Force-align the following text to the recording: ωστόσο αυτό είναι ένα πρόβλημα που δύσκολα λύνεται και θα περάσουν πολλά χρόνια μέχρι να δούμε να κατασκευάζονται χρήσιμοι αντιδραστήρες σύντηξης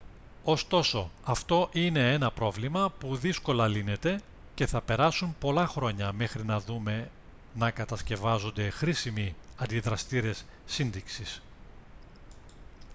ωστόσο 0.43 1.11
αυτό 1.23 1.69
είναι 1.73 2.13
ένα 2.13 2.31
πρόβλημα 2.31 2.89
που 2.99 3.15
δύσκολα 3.15 3.67
λύνεται 3.67 4.21
και 4.55 4.65
θα 4.67 4.81
περάσουν 4.81 5.35
πολλά 5.39 5.67
χρόνια 5.67 6.11
μέχρι 6.13 6.43
να 6.45 6.59
δούμε 6.59 7.09
να 7.53 7.71
κατασκευάζονται 7.71 8.69
χρήσιμοι 8.69 9.35
αντιδραστήρες 9.57 10.45
σύντηξης 10.65 11.41